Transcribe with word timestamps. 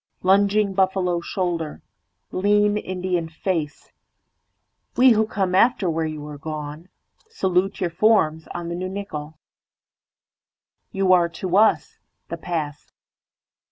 Lunging 0.23 0.73
buffalo 0.73 1.19
shoulder, 1.21 1.83
Lean 2.31 2.75
Indian 2.75 3.29
face, 3.29 3.91
We 4.97 5.11
who 5.11 5.27
come 5.27 5.53
after 5.53 5.91
where 5.91 6.07
you 6.07 6.25
are 6.25 6.39
goneSalute 6.39 7.79
your 7.79 7.91
forms 7.91 8.47
on 8.47 8.69
the 8.69 8.75
new 8.75 8.89
nickel. 8.89 9.37
You 10.91 11.05
areTo 11.09 11.55
us:The 11.55 12.37
past. 12.37 12.93